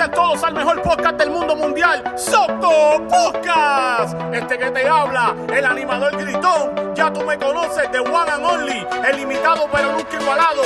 [0.00, 4.14] a todos al mejor podcast del mundo mundial, Soto Podcast.
[4.32, 8.86] Este que te habla, el animador gritón, ya tú me conoces de One and Only,
[9.08, 10.62] el limitado pero nunca igualado.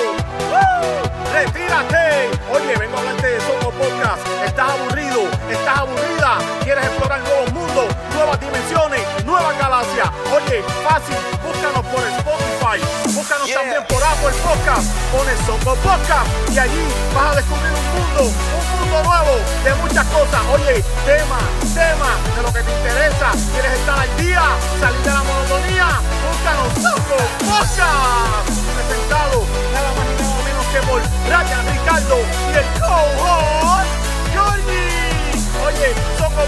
[1.32, 2.28] ¡Retírate!
[2.52, 4.20] Oye, vengo a hablarte de Soto Podcast.
[4.44, 5.22] ¿Estás aburrido?
[5.50, 6.38] ¿Estás aburrida?
[6.62, 10.10] ¿Quieres explorar nuevos mundos, nuevas dimensiones, nuevas galaxias?
[10.28, 13.60] Oye, fácil, búscanos por Spotify, búscanos yeah.
[13.60, 18.80] también por Apple Podcast, pones Soto Podcast y allí vas a descubrir un mundo, un
[18.80, 20.40] mundo nuevo de muchas cosas.
[20.52, 21.38] Oye, tema,
[21.74, 23.30] tema de lo que te interesa.
[23.52, 24.42] ¿Quieres estar al día?
[24.80, 25.86] ¿Salir de la monotonía?
[26.26, 28.50] Búscanos Soco Podcast.
[28.50, 31.00] Presentado nada más y nada menos que por
[31.30, 32.18] Ryan Ricardo
[32.50, 33.94] y el co-host
[34.32, 35.38] Georgie.
[35.66, 36.42] Oye, Soco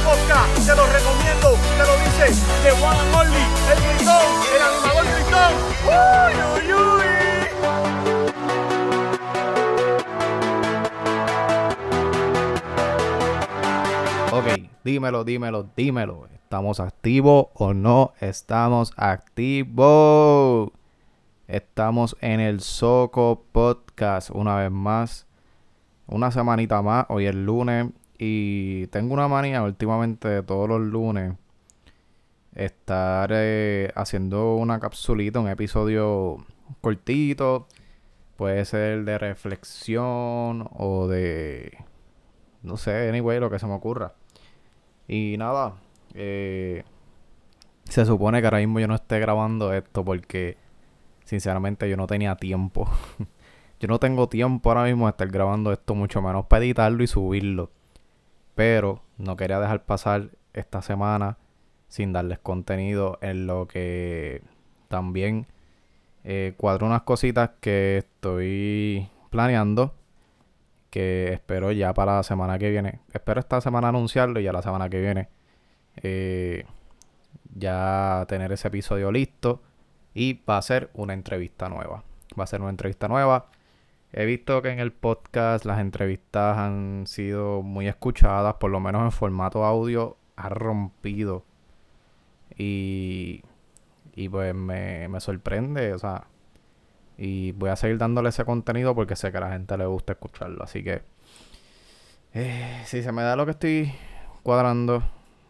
[14.84, 16.28] dímelo, dímelo, dímelo.
[16.34, 20.70] ¿Estamos activos o no estamos activos?
[21.48, 25.26] Estamos en el Soco Podcast una vez más.
[26.06, 27.06] Una semanita más.
[27.08, 27.88] Hoy es lunes.
[28.18, 31.32] Y tengo una manía últimamente todos los lunes.
[32.54, 36.44] Estar eh, haciendo una capsulita, un episodio
[36.82, 37.68] cortito.
[38.36, 41.72] Puede ser de reflexión o de...
[42.62, 44.14] No sé, anyway, lo que se me ocurra.
[45.06, 45.74] Y nada,
[46.14, 46.84] eh,
[47.84, 50.56] se supone que ahora mismo yo no esté grabando esto porque
[51.24, 52.88] sinceramente yo no tenía tiempo.
[53.80, 57.06] yo no tengo tiempo ahora mismo de estar grabando esto, mucho menos para editarlo y
[57.06, 57.70] subirlo.
[58.54, 61.38] Pero no quería dejar pasar esta semana
[61.88, 64.42] sin darles contenido en lo que
[64.88, 65.46] también
[66.24, 69.94] eh, cuadro unas cositas que estoy planeando
[70.94, 73.00] que espero ya para la semana que viene.
[73.12, 75.28] Espero esta semana anunciarlo y ya la semana que viene
[75.96, 76.66] eh,
[77.52, 79.60] ya tener ese episodio listo.
[80.14, 82.04] Y va a ser una entrevista nueva.
[82.38, 83.46] Va a ser una entrevista nueva.
[84.12, 89.02] He visto que en el podcast las entrevistas han sido muy escuchadas, por lo menos
[89.02, 91.44] en formato audio, ha rompido.
[92.56, 93.42] Y,
[94.14, 96.28] y pues me, me sorprende, o sea,
[97.16, 100.14] y voy a seguir dándole ese contenido porque sé que a la gente le gusta
[100.14, 100.62] escucharlo.
[100.64, 101.02] Así que
[102.32, 103.92] eh, si se me da lo que estoy
[104.42, 105.02] cuadrando,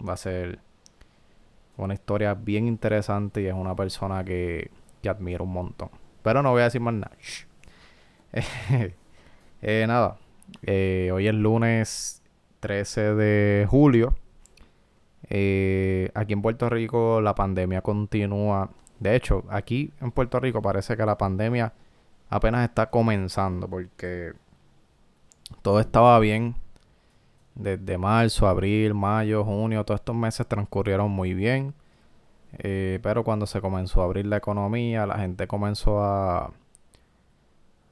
[0.07, 0.59] va a ser
[1.77, 4.71] una historia bien interesante y es una persona que,
[5.03, 5.91] que admiro un montón.
[6.23, 7.13] Pero no voy a decir más nada.
[9.67, 10.19] Eh, nada,
[10.63, 12.23] eh, hoy es lunes
[12.61, 14.15] 13 de julio.
[15.31, 18.69] Eh, aquí en Puerto Rico la pandemia continúa
[19.05, 21.75] de hecho, aquí en Puerto Rico parece que la pandemia
[22.31, 24.33] apenas está comenzando porque
[25.61, 26.57] todo estaba bien
[27.55, 31.75] desde marzo, abril, mayo, junio, todos estos meses transcurrieron muy bien.
[32.57, 36.55] Eh, pero cuando se comenzó a abrir la economía, la gente comenzó a,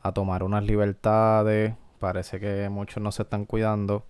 [0.00, 1.75] a tomar unas libertades.
[1.99, 4.06] Parece que muchos no se están cuidando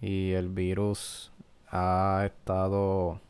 [0.00, 1.32] y el virus
[1.70, 3.20] ha estado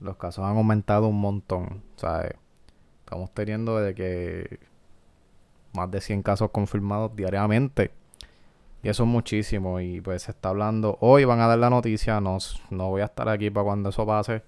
[0.00, 1.82] los casos han aumentado un montón.
[1.96, 2.34] ¿sabes?
[3.04, 4.60] Estamos teniendo de que
[5.72, 7.90] más de 100 casos confirmados diariamente.
[8.82, 9.80] Y eso es muchísimo.
[9.80, 10.98] Y pues se está hablando.
[11.00, 12.20] Hoy van a dar la noticia.
[12.20, 12.38] No,
[12.70, 14.42] no voy a estar aquí para cuando eso pase.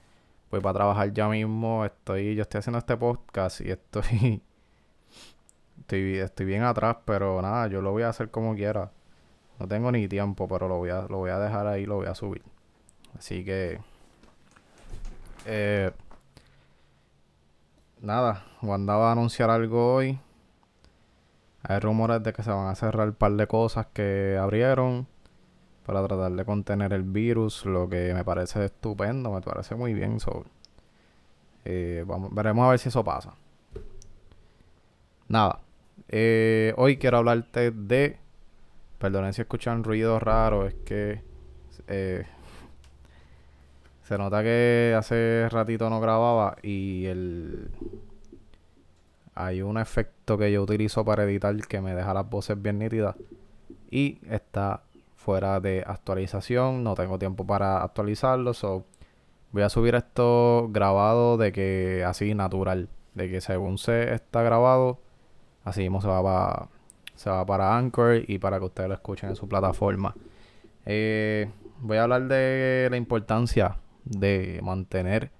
[0.50, 1.84] Voy para trabajar ya mismo.
[1.84, 4.42] Estoy, yo estoy haciendo este podcast y estoy,
[5.80, 6.98] estoy, estoy bien atrás.
[7.04, 8.92] Pero nada, yo lo voy a hacer como quiera.
[9.58, 12.06] No tengo ni tiempo, pero lo voy a, lo voy a dejar ahí, lo voy
[12.06, 12.42] a subir.
[13.18, 13.78] Así que
[15.46, 15.92] eh,
[18.00, 20.18] nada, Wanda va a anunciar algo hoy.
[21.62, 25.06] Hay rumores de que se van a cerrar un par de cosas que abrieron
[25.84, 30.20] para tratar de contener el virus, lo que me parece estupendo, me parece muy bien.
[30.20, 30.44] So,
[31.64, 33.34] eh, veremos a ver si eso pasa.
[35.28, 35.60] Nada,
[36.08, 38.18] eh, hoy quiero hablarte de.
[38.98, 41.22] Perdonen si escuchan ruidos raros, es que
[41.88, 42.26] eh,
[44.10, 47.70] se nota que hace ratito no grababa y el
[49.36, 53.14] hay un efecto que yo utilizo para editar que me deja las voces bien nítidas
[53.88, 54.82] y está
[55.14, 58.84] fuera de actualización, no tengo tiempo para actualizarlo, so
[59.52, 64.98] voy a subir esto grabado de que así natural, de que según se está grabado,
[65.62, 66.68] así mismo se va para,
[67.14, 70.16] se va para Anchor y para que ustedes lo escuchen en su plataforma.
[70.84, 71.48] Eh,
[71.78, 73.76] voy a hablar de la importancia
[74.10, 75.30] de mantener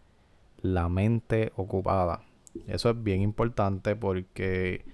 [0.62, 2.22] la mente ocupada.
[2.66, 4.84] Eso es bien importante porque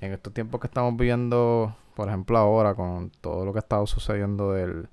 [0.00, 3.86] en estos tiempos que estamos viviendo, por ejemplo ahora con todo lo que ha estado
[3.86, 4.88] sucediendo del,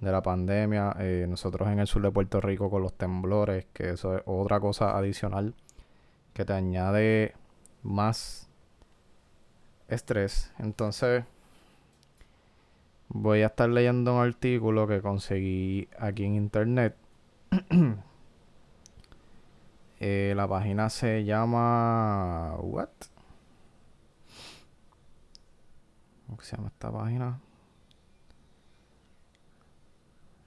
[0.00, 3.90] de la pandemia, eh, nosotros en el sur de Puerto Rico con los temblores, que
[3.90, 5.54] eso es otra cosa adicional
[6.32, 7.34] que te añade
[7.82, 8.48] más
[9.88, 10.52] estrés.
[10.58, 11.24] Entonces,
[13.08, 16.96] voy a estar leyendo un artículo que conseguí aquí en internet.
[20.00, 22.56] Eh, la página se llama.
[22.58, 22.90] ¿What?
[26.26, 27.40] ¿Cómo se llama esta página?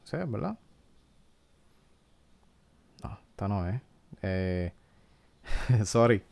[0.03, 0.59] ¿Sí, verdad?
[3.03, 3.81] No, esta no es.
[4.21, 4.71] Eh,
[5.86, 6.24] sorry.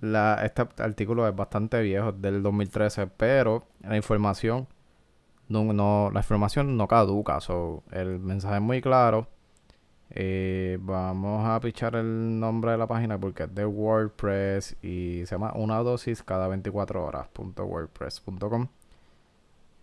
[0.00, 4.68] Este artículo es bastante viejo, del 2013, pero la información
[5.48, 7.40] no, no la información no caduca.
[7.40, 9.28] So, el mensaje es muy claro.
[10.10, 15.34] Eh, vamos a pichar el nombre de la página porque es de WordPress y se
[15.34, 18.68] llama una dosis cada 24 horas.wordpress.com.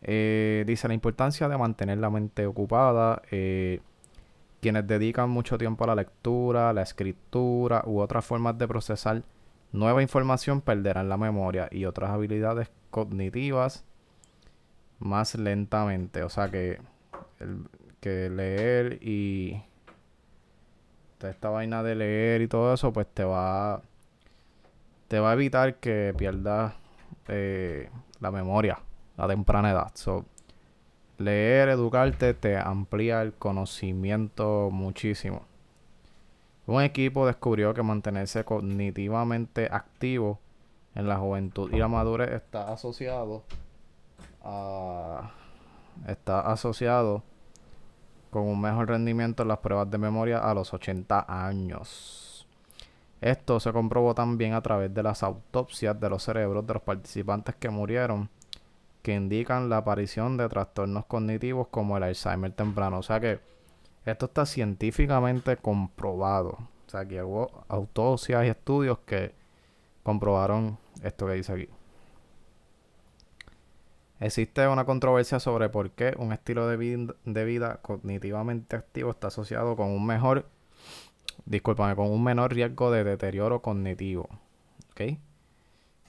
[0.01, 3.21] Eh, dice la importancia de mantener la mente ocupada.
[3.31, 3.81] Eh,
[4.61, 9.23] quienes dedican mucho tiempo a la lectura, la escritura u otras formas de procesar
[9.75, 13.85] nueva información perderán la memoria y otras habilidades cognitivas
[14.99, 16.23] más lentamente.
[16.23, 16.79] O sea que,
[17.99, 19.61] que leer y
[21.21, 23.81] esta vaina de leer y todo eso, pues te va
[25.07, 26.73] te va a evitar que pierdas
[27.27, 27.89] eh,
[28.19, 28.79] la memoria
[29.17, 29.91] a temprana edad.
[31.17, 35.45] Leer, educarte, te amplía el conocimiento muchísimo.
[36.67, 40.39] Un equipo descubrió que mantenerse cognitivamente activo
[40.95, 43.43] en la juventud y la madurez está asociado
[44.43, 45.31] a,
[46.07, 47.23] está asociado
[48.31, 52.47] con un mejor rendimiento en las pruebas de memoria a los 80 años.
[53.21, 57.55] Esto se comprobó también a través de las autopsias de los cerebros de los participantes
[57.55, 58.29] que murieron,
[59.01, 62.99] que indican la aparición de trastornos cognitivos como el Alzheimer temprano.
[62.99, 63.39] O sea que
[64.05, 66.57] esto está científicamente comprobado.
[66.87, 69.33] O sea que hubo autopsias y estudios que
[70.03, 71.69] comprobaron esto que dice aquí.
[74.19, 76.77] Existe una controversia sobre por qué un estilo de
[77.45, 80.47] vida, cognitivamente activo está asociado con un mejor,
[81.45, 84.29] discúlpame, con un menor riesgo de deterioro cognitivo.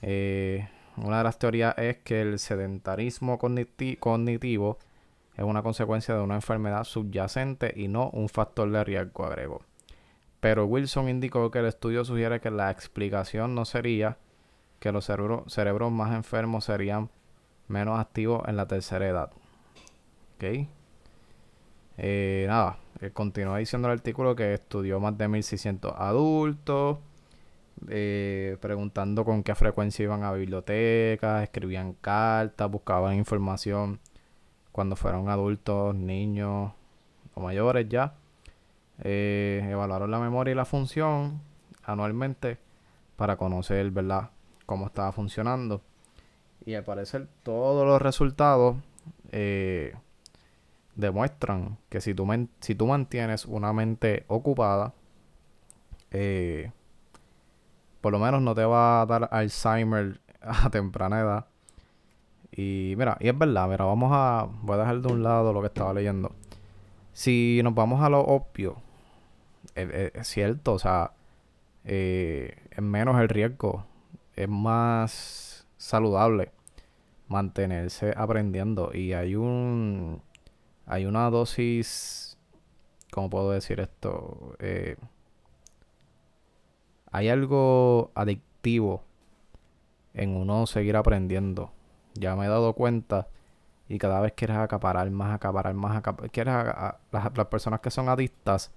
[0.01, 4.79] Eh, una de las teorías es que el sedentarismo cognitivo
[5.37, 9.61] es una consecuencia de una enfermedad subyacente y no un factor de riesgo, agregó.
[10.39, 14.17] Pero Wilson indicó que el estudio sugiere que la explicación no sería
[14.79, 17.09] que los cerebros más enfermos serían
[17.67, 19.31] menos activo en la tercera edad.
[20.35, 20.67] Ok.
[21.99, 26.99] Eh, nada, eh, continúa diciendo el artículo que estudió más de 1600 adultos,
[27.89, 33.99] eh, preguntando con qué frecuencia iban a bibliotecas, escribían cartas, buscaban información
[34.77, 36.71] cuando fueron adultos, niños
[37.33, 38.13] o mayores ya.
[38.99, 41.41] evaluaron la memoria y la función
[41.83, 42.59] anualmente
[43.15, 44.29] para conocer, ¿verdad?,
[44.67, 45.81] cómo estaba funcionando.
[46.63, 48.77] Y al parecer todos los resultados
[49.31, 49.95] eh,
[50.93, 52.27] demuestran que si tú,
[52.59, 54.93] si tú mantienes una mente ocupada,
[56.11, 56.71] eh,
[57.99, 61.47] por lo menos no te va a dar Alzheimer a temprana edad.
[62.57, 64.49] Y mira, y es verdad, mira, vamos a.
[64.63, 66.31] Voy a dejar de un lado lo que estaba leyendo.
[67.13, 68.77] Si nos vamos a lo obvio,
[69.75, 71.11] es, cierto, o sea,
[71.85, 73.85] eh, es menos el riesgo,
[74.35, 76.51] es más saludable
[77.27, 78.91] mantenerse aprendiendo.
[78.93, 80.21] Y hay un.
[80.87, 82.37] Hay una dosis.
[83.11, 84.55] ¿Cómo puedo decir esto?
[84.59, 84.95] Eh,
[87.11, 89.03] hay algo adictivo
[90.15, 91.71] en uno seguir aprendiendo.
[92.19, 93.27] Ya me he dado cuenta.
[93.89, 96.99] Y cada vez quieres acaparar más, acaparar más, acaparar.
[97.11, 98.71] Las, las personas que son adictas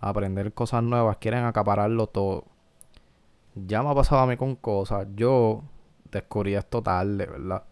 [0.00, 2.44] a aprender cosas nuevas quieren acapararlo todo.
[3.54, 5.06] Ya me ha pasado a mí con cosas.
[5.14, 5.62] Yo
[6.10, 7.64] descubrí esto tarde, ¿verdad?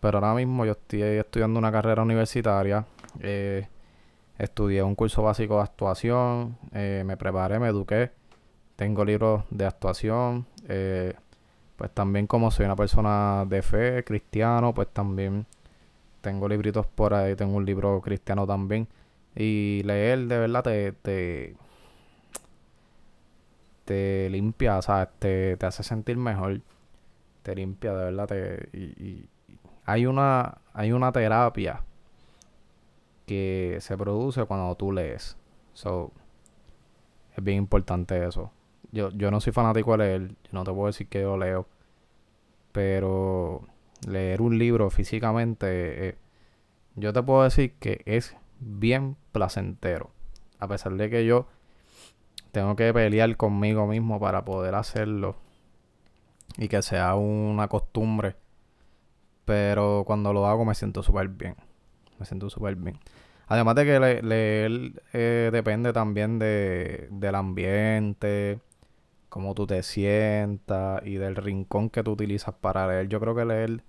[0.00, 2.86] Pero ahora mismo yo estoy estudiando una carrera universitaria.
[3.20, 3.68] Eh,
[4.38, 6.56] estudié un curso básico de actuación.
[6.72, 8.10] Eh, me preparé, me eduqué.
[8.76, 10.46] Tengo libros de actuación.
[10.68, 11.14] Eh,
[11.80, 15.46] pues también como soy una persona de fe, cristiano, pues también
[16.20, 18.86] tengo libritos por ahí, tengo un libro cristiano también.
[19.34, 21.56] Y leer de verdad te, te,
[23.86, 25.08] te limpia, ¿sabes?
[25.18, 26.60] Te, te hace sentir mejor.
[27.42, 28.26] Te limpia, de verdad.
[28.26, 29.26] Te, y,
[29.86, 31.82] hay una, hay una terapia
[33.24, 35.34] que se produce cuando tú lees.
[35.72, 36.12] So,
[37.34, 38.52] es bien importante eso.
[38.92, 41.66] Yo, yo no soy fanático de leer, no te puedo decir que yo leo,
[42.72, 43.62] pero
[44.06, 46.16] leer un libro físicamente, eh,
[46.96, 50.10] yo te puedo decir que es bien placentero.
[50.58, 51.46] A pesar de que yo
[52.52, 55.36] tengo que pelear conmigo mismo para poder hacerlo
[56.58, 58.36] y que sea una costumbre.
[59.44, 61.56] Pero cuando lo hago me siento súper bien.
[62.18, 62.98] Me siento súper bien.
[63.46, 68.60] Además de que leer eh, depende también de, del ambiente,
[69.30, 73.08] cómo tú te sientas y del rincón que tú utilizas para leer.
[73.08, 73.84] Yo creo que leer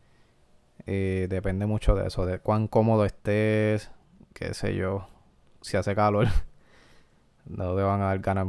[0.88, 3.92] eh, depende mucho de eso, de cuán cómodo estés,
[4.34, 5.08] qué sé yo,
[5.62, 6.28] si hace calor.
[7.46, 8.48] no te van a dar ganas,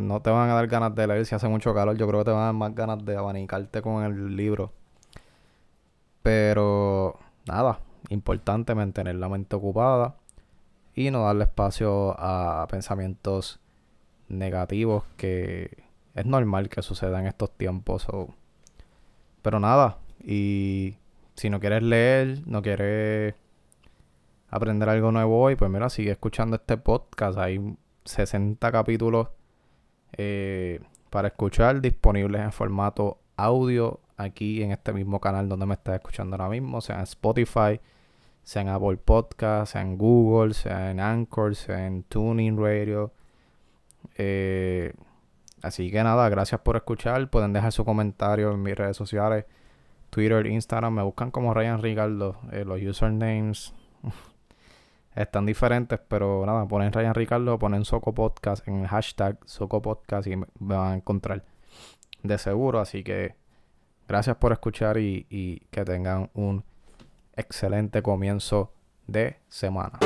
[0.00, 1.96] no te van a dar ganas de leer si hace mucho calor.
[1.96, 4.72] Yo creo que te van a dar más ganas de abanicarte con el libro.
[6.22, 10.16] Pero nada, importante mantener la mente ocupada
[10.94, 13.60] y no darle espacio a pensamientos
[14.28, 18.06] negativos que es normal que suceda en estos tiempos.
[19.42, 20.96] Pero nada, y
[21.34, 23.34] si no quieres leer, no quieres
[24.50, 27.38] aprender algo nuevo hoy, pues mira, sigue escuchando este podcast.
[27.38, 29.28] Hay 60 capítulos
[30.16, 35.94] eh, para escuchar disponibles en formato audio aquí en este mismo canal donde me estás
[35.94, 37.80] escuchando ahora mismo, sea en Spotify,
[38.42, 43.12] sea en Apple Podcast, sea en Google, sea en Anchor, sea en Tuning Radio.
[44.16, 44.92] Eh,
[45.62, 47.28] así que nada, gracias por escuchar.
[47.30, 49.46] Pueden dejar su comentario en mis redes sociales,
[50.10, 50.94] Twitter, Instagram.
[50.94, 52.36] Me buscan como Ryan Ricardo.
[52.52, 53.74] Eh, los usernames
[55.14, 60.26] están diferentes, pero nada, ponen Ryan Ricardo, ponen Soco Podcast en el hashtag Soco Podcast
[60.26, 61.44] y me van a encontrar
[62.22, 62.80] de seguro.
[62.80, 63.34] Así que
[64.08, 66.64] gracias por escuchar y que tengan un
[67.36, 68.72] excelente comienzo
[69.06, 69.98] de semana.